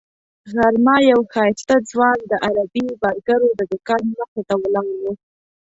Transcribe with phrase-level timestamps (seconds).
[0.53, 5.03] غرمه یو ښایسته ځوان د عربي برګرو د دوکان مخې ته ولاړ و.